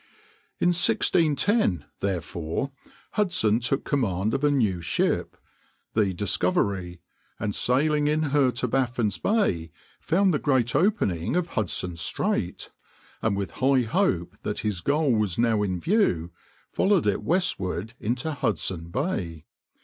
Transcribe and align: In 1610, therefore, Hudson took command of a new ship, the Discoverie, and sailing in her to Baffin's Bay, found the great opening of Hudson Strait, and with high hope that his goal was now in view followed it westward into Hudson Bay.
In 0.59 0.69
1610, 0.69 1.85
therefore, 1.99 2.71
Hudson 3.11 3.59
took 3.59 3.83
command 3.85 4.33
of 4.33 4.43
a 4.43 4.49
new 4.49 4.81
ship, 4.81 5.37
the 5.93 6.11
Discoverie, 6.15 7.01
and 7.39 7.53
sailing 7.53 8.07
in 8.07 8.23
her 8.33 8.49
to 8.53 8.67
Baffin's 8.67 9.19
Bay, 9.19 9.71
found 9.99 10.33
the 10.33 10.39
great 10.39 10.75
opening 10.75 11.35
of 11.35 11.49
Hudson 11.49 11.97
Strait, 11.97 12.71
and 13.21 13.37
with 13.37 13.51
high 13.61 13.81
hope 13.81 14.35
that 14.41 14.61
his 14.61 14.81
goal 14.81 15.11
was 15.11 15.37
now 15.37 15.61
in 15.61 15.79
view 15.79 16.31
followed 16.67 17.05
it 17.05 17.21
westward 17.21 17.93
into 17.99 18.31
Hudson 18.31 18.89
Bay. 18.89 19.45